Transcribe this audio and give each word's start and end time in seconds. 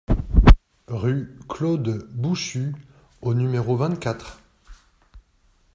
Rue 0.87 1.37
Claude 1.47 2.09
Bouchu 2.11 2.73
au 3.21 3.35
numéro 3.35 3.77
vingt-quatre 3.77 4.41